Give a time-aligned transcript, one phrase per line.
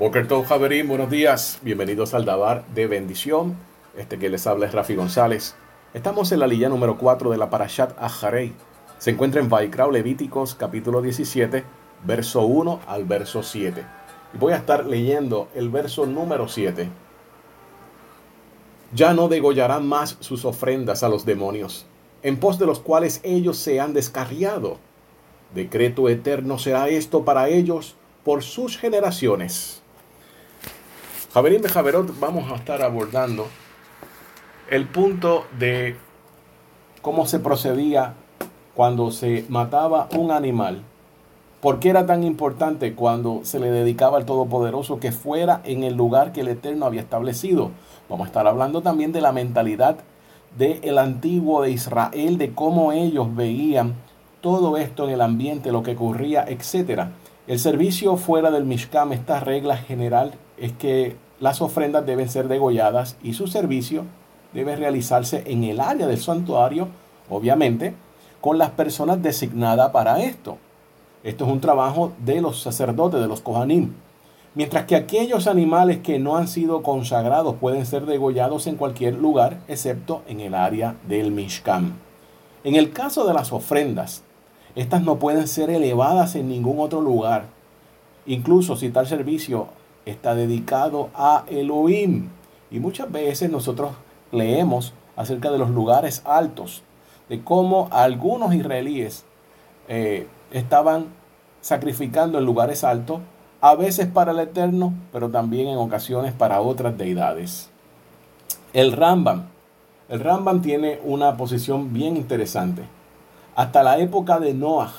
[0.00, 1.58] Boker Tov Javerín, buenos días.
[1.60, 3.54] Bienvenidos al Dabar de Bendición.
[3.98, 5.56] Este que les habla es Rafi González.
[5.92, 8.54] Estamos en la lilla número 4 de la Parashat Aharei.
[8.96, 11.64] Se encuentra en Vaikrao Levíticos, capítulo 17,
[12.06, 13.84] verso 1 al verso 7.
[14.32, 16.88] Y voy a estar leyendo el verso número 7.
[18.94, 21.84] Ya no degollarán más sus ofrendas a los demonios,
[22.22, 24.78] en pos de los cuales ellos se han descarriado.
[25.54, 29.82] Decreto eterno será esto para ellos por sus generaciones.
[31.32, 33.46] Javerín Javerot vamos a estar abordando
[34.68, 35.94] el punto de
[37.02, 38.14] cómo se procedía
[38.74, 40.82] cuando se mataba un animal.
[41.60, 45.94] ¿Por qué era tan importante cuando se le dedicaba al Todopoderoso que fuera en el
[45.94, 47.70] lugar que el Eterno había establecido?
[48.08, 49.98] Vamos a estar hablando también de la mentalidad
[50.58, 53.94] del antiguo de Israel, de cómo ellos veían
[54.40, 57.02] todo esto en el ambiente, lo que ocurría, etc.
[57.46, 63.16] El servicio fuera del Mishkam, esta regla general es que las ofrendas deben ser degolladas
[63.22, 64.04] y su servicio
[64.52, 66.88] debe realizarse en el área del santuario,
[67.30, 67.94] obviamente,
[68.40, 70.58] con las personas designadas para esto.
[71.24, 73.92] Esto es un trabajo de los sacerdotes, de los Kohanim.
[74.54, 79.60] Mientras que aquellos animales que no han sido consagrados pueden ser degollados en cualquier lugar,
[79.68, 81.94] excepto en el área del Mishkan.
[82.64, 84.24] En el caso de las ofrendas,
[84.74, 87.44] estas no pueden ser elevadas en ningún otro lugar.
[88.26, 89.68] Incluso si tal servicio
[90.06, 92.28] está dedicado a Elohim.
[92.70, 93.92] Y muchas veces nosotros
[94.32, 96.82] leemos acerca de los lugares altos,
[97.28, 99.24] de cómo algunos israelíes
[99.88, 101.06] eh, estaban
[101.60, 103.20] sacrificando en lugares altos,
[103.60, 107.70] a veces para el Eterno, pero también en ocasiones para otras deidades.
[108.72, 109.46] El Rambam.
[110.08, 112.82] El Rambam tiene una posición bien interesante.
[113.54, 114.92] Hasta la época de Noah,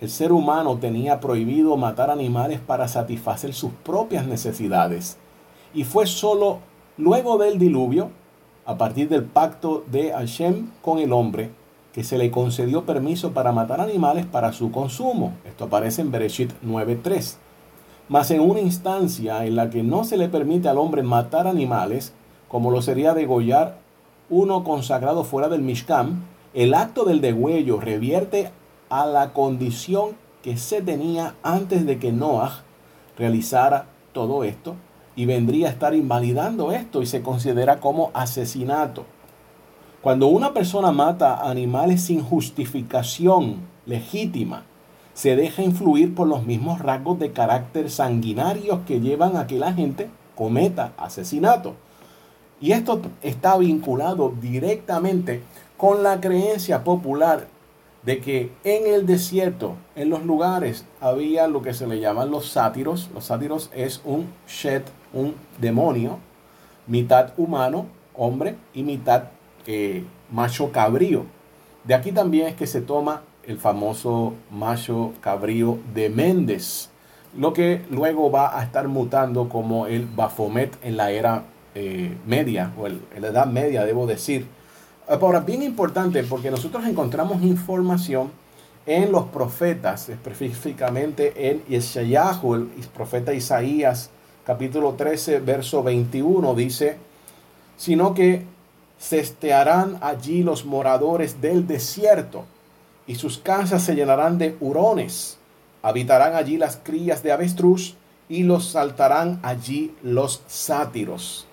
[0.00, 5.16] el ser humano tenía prohibido matar animales para satisfacer sus propias necesidades.
[5.72, 6.58] Y fue solo
[6.98, 8.10] luego del diluvio,
[8.66, 11.50] a partir del pacto de Hashem con el hombre,
[11.92, 15.32] que se le concedió permiso para matar animales para su consumo.
[15.46, 17.36] Esto aparece en Bereshit 9.3.
[18.08, 22.12] Mas en una instancia en la que no se le permite al hombre matar animales,
[22.48, 23.78] como lo sería degollar
[24.28, 28.50] uno consagrado fuera del Mishkan, el acto del degüello revierte
[28.88, 32.62] a la condición que se tenía antes de que Noah
[33.18, 34.76] realizara todo esto
[35.16, 39.04] y vendría a estar invalidando esto y se considera como asesinato.
[40.02, 44.64] Cuando una persona mata animales sin justificación legítima,
[45.14, 49.72] se deja influir por los mismos rasgos de carácter sanguinarios que llevan a que la
[49.72, 51.74] gente cometa asesinato.
[52.60, 55.42] Y esto está vinculado directamente
[55.76, 57.48] con la creencia popular
[58.06, 62.48] de que en el desierto, en los lugares, había lo que se le llaman los
[62.48, 63.10] sátiros.
[63.12, 66.20] Los sátiros es un shet, un demonio,
[66.86, 69.24] mitad humano, hombre, y mitad
[69.66, 71.24] eh, macho cabrío.
[71.82, 76.90] De aquí también es que se toma el famoso macho cabrío de Méndez,
[77.36, 81.42] lo que luego va a estar mutando como el Bafomet en la era
[81.74, 84.46] eh, media, o en la edad media, debo decir
[85.08, 88.32] Ahora, bien importante porque nosotros encontramos información
[88.86, 94.10] en los profetas, específicamente en Yeshayahu, el profeta Isaías,
[94.44, 96.96] capítulo 13, verso 21, dice,
[97.76, 98.46] sino que
[98.98, 102.44] cestearán allí los moradores del desierto,
[103.06, 105.38] y sus casas se llenarán de hurones,
[105.82, 107.94] habitarán allí las crías de avestruz,
[108.28, 111.45] y los saltarán allí los sátiros.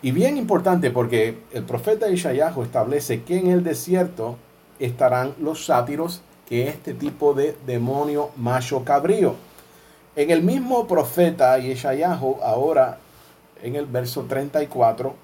[0.00, 4.36] Y bien importante porque el profeta Ishayahu establece que en el desierto
[4.78, 9.34] estarán los sátiros, que es este tipo de demonio macho cabrío.
[10.14, 12.98] En el mismo profeta Ishayahu, ahora
[13.60, 15.14] en el verso 34,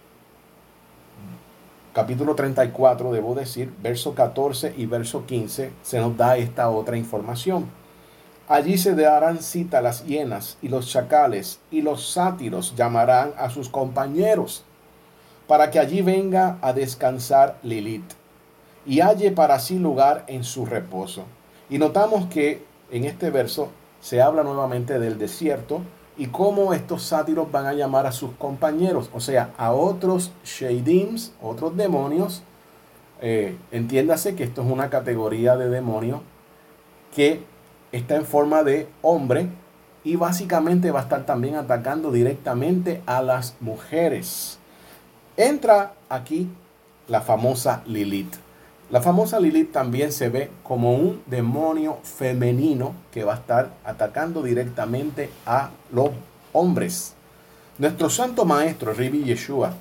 [1.93, 7.84] capítulo 34, debo decir, verso 14 y verso 15, se nos da esta otra información.
[8.47, 13.71] Allí se darán cita las hienas y los chacales y los sátiros llamarán a sus
[13.71, 14.65] compañeros
[15.47, 18.13] para que allí venga a descansar Lilith
[18.87, 21.25] y halle para sí lugar en su reposo.
[21.71, 23.71] Y notamos que en este verso
[24.01, 25.81] se habla nuevamente del desierto
[26.19, 31.33] y cómo estos sátiros van a llamar a sus compañeros, o sea, a otros shadims,
[31.41, 32.43] otros demonios.
[33.23, 36.23] Eh, entiéndase que esto es una categoría de demonio
[37.15, 37.43] que
[37.97, 39.49] está en forma de hombre
[40.03, 44.59] y básicamente va a estar también atacando directamente a las mujeres.
[45.37, 46.49] Entra aquí
[47.09, 48.35] la famosa Lilith.
[48.91, 54.43] La famosa Lilith también se ve como un demonio femenino que va a estar atacando
[54.43, 56.11] directamente a los
[56.53, 57.15] hombres.
[57.79, 59.73] Nuestro santo maestro, Ribi Yeshua,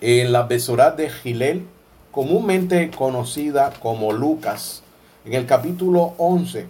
[0.00, 1.66] en la Besorat de Gilel,
[2.10, 4.82] comúnmente conocida como Lucas,
[5.24, 6.66] en el capítulo 11,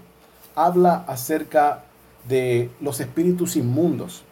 [0.57, 1.85] habla acerca
[2.29, 4.25] de los espíritus inmundos.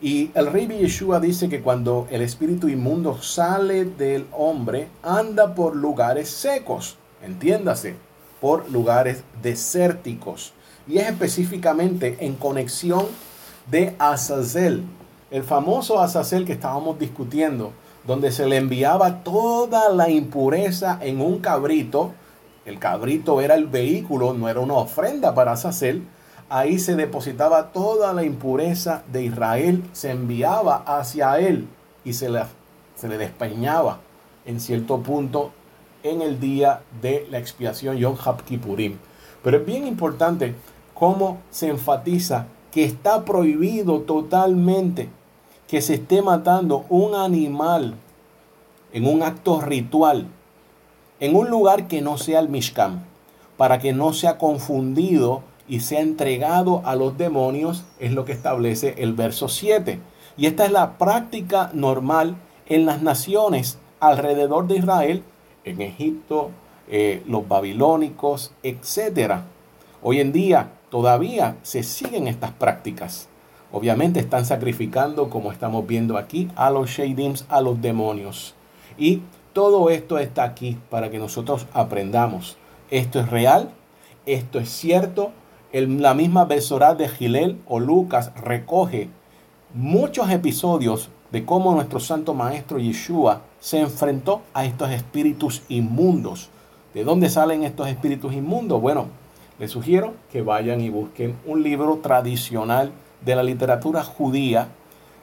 [0.00, 5.76] Y el rey Yeshua dice que cuando el espíritu inmundo sale del hombre, anda por
[5.76, 7.96] lugares secos, entiéndase,
[8.40, 10.54] por lugares desérticos.
[10.86, 13.06] Y es específicamente en conexión
[13.70, 14.84] de Azazel,
[15.30, 17.72] el famoso Azazel que estábamos discutiendo,
[18.06, 22.14] donde se le enviaba toda la impureza en un cabrito.
[22.70, 26.06] El cabrito era el vehículo, no era una ofrenda para Azazel
[26.50, 31.68] ahí se depositaba toda la impureza de Israel, se enviaba hacia él
[32.04, 32.42] y se le,
[32.96, 34.00] se le despeñaba
[34.44, 35.52] en cierto punto
[36.02, 38.98] en el día de la expiación Yom Kippurim.
[39.44, 40.54] Pero es bien importante
[40.92, 45.08] cómo se enfatiza que está prohibido totalmente
[45.68, 47.94] que se esté matando un animal
[48.92, 50.26] en un acto ritual
[51.20, 53.04] en un lugar que no sea el Mishkan,
[53.56, 58.32] para que no sea confundido y se ha entregado a los demonios, es lo que
[58.32, 60.00] establece el verso 7.
[60.36, 62.36] Y esta es la práctica normal
[62.66, 65.22] en las naciones alrededor de Israel,
[65.64, 66.50] en Egipto,
[66.88, 69.42] eh, los babilónicos, etc.
[70.02, 73.28] Hoy en día todavía se siguen estas prácticas.
[73.70, 78.54] Obviamente están sacrificando, como estamos viendo aquí, a los Shadims, a los demonios.
[78.98, 79.20] Y
[79.52, 82.56] todo esto está aquí para que nosotros aprendamos.
[82.90, 83.70] Esto es real,
[84.26, 85.32] esto es cierto,
[85.72, 89.08] la misma Besorá de Gilel o Lucas recoge
[89.74, 96.50] muchos episodios de cómo nuestro Santo Maestro Yeshua se enfrentó a estos espíritus inmundos.
[96.94, 98.80] ¿De dónde salen estos espíritus inmundos?
[98.80, 99.06] Bueno,
[99.60, 102.90] les sugiero que vayan y busquen un libro tradicional
[103.24, 104.68] de la literatura judía,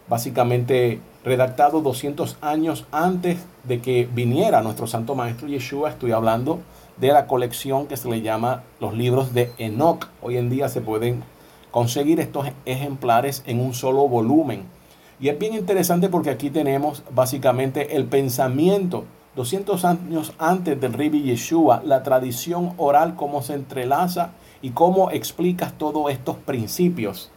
[0.08, 5.90] básicamente redactado 200 años antes de que viniera nuestro Santo Maestro Yeshua.
[5.90, 6.62] Estoy hablando
[6.96, 10.08] de la colección que se le llama los libros de Enoch.
[10.22, 11.24] Hoy en día se pueden
[11.70, 14.64] conseguir estos ejemplares en un solo volumen.
[15.20, 19.04] Y es bien interesante porque aquí tenemos básicamente el pensamiento
[19.36, 24.32] 200 años antes del Ribi Yeshua, la tradición oral, cómo se entrelaza
[24.62, 27.32] y cómo explicas todos estos principios.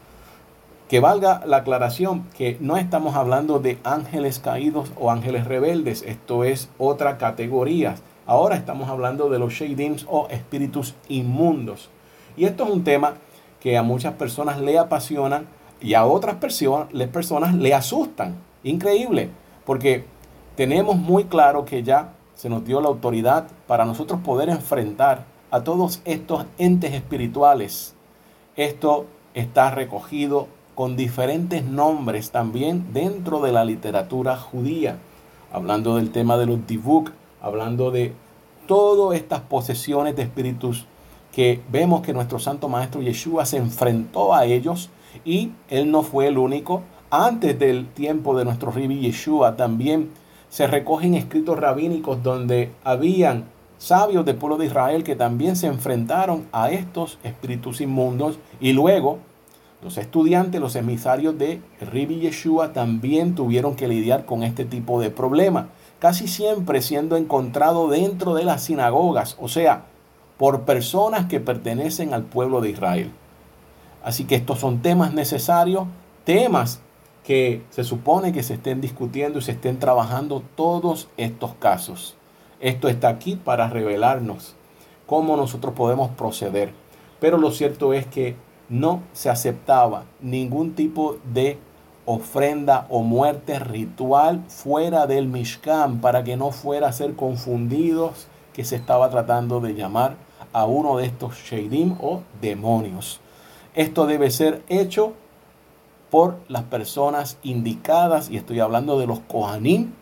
[0.90, 6.42] Que valga la aclaración que no estamos hablando de ángeles caídos o ángeles rebeldes, esto
[6.42, 7.94] es otra categoría.
[8.26, 11.90] Ahora estamos hablando de los shadims o espíritus inmundos.
[12.36, 13.14] Y esto es un tema
[13.60, 15.46] que a muchas personas le apasionan
[15.80, 18.34] y a otras personas, personas le asustan.
[18.64, 19.30] Increíble,
[19.64, 20.06] porque
[20.56, 25.62] tenemos muy claro que ya se nos dio la autoridad para nosotros poder enfrentar a
[25.62, 27.94] todos estos entes espirituales.
[28.56, 30.48] Esto está recogido
[30.80, 34.96] con diferentes nombres también dentro de la literatura judía,
[35.52, 37.10] hablando del tema de los divuk,
[37.42, 38.14] hablando de
[38.66, 40.86] todas estas posesiones de espíritus
[41.32, 44.88] que vemos que nuestro Santo Maestro Yeshua se enfrentó a ellos
[45.22, 46.80] y él no fue el único.
[47.10, 50.08] Antes del tiempo de nuestro Ribi Yeshua también
[50.48, 53.44] se recogen escritos rabínicos donde habían
[53.76, 59.18] sabios del pueblo de Israel que también se enfrentaron a estos espíritus inmundos y luego
[59.82, 65.10] los estudiantes, los emisarios de Ribi Yeshua también tuvieron que lidiar con este tipo de
[65.10, 65.68] problema
[66.00, 69.84] casi siempre siendo encontrado dentro de las sinagogas, o sea,
[70.38, 73.12] por personas que pertenecen al pueblo de Israel.
[74.02, 75.84] Así que estos son temas necesarios,
[76.24, 76.80] temas
[77.22, 82.16] que se supone que se estén discutiendo y se estén trabajando todos estos casos.
[82.60, 84.56] Esto está aquí para revelarnos
[85.06, 86.72] cómo nosotros podemos proceder.
[87.20, 88.36] Pero lo cierto es que
[88.70, 91.58] no se aceptaba ningún tipo de
[92.06, 98.64] ofrenda o muerte ritual fuera del Mishkan para que no fuera a ser confundidos que
[98.64, 100.16] se estaba tratando de llamar
[100.52, 103.20] a uno de estos Sheidim o demonios.
[103.74, 105.12] Esto debe ser hecho
[106.10, 109.92] por las personas indicadas, y estoy hablando de los Kohanim,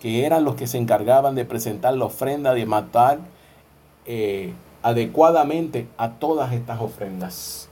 [0.00, 3.20] que eran los que se encargaban de presentar la ofrenda, de matar
[4.06, 4.52] eh,
[4.82, 7.68] adecuadamente a todas estas ofrendas.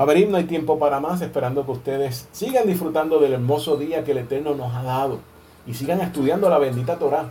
[0.00, 4.12] Faberim, no hay tiempo para más, esperando que ustedes sigan disfrutando del hermoso día que
[4.12, 5.18] el Eterno nos ha dado
[5.66, 7.28] y sigan estudiando la bendita Torah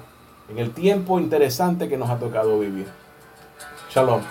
[0.52, 2.86] en el tiempo interesante que nos ha tocado vivir.
[3.90, 4.22] Shalom.